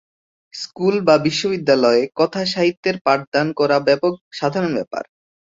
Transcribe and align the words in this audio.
School 0.53 0.95
বা 1.07 1.15
বিশ্ববিদ্যালয়ে 1.25 2.01
কথাসাহিত্যের 2.19 2.95
পাঠদান 3.05 3.47
করা 3.59 3.77
সাধারণ 4.39 4.71
ব্যাপার। 4.77 5.03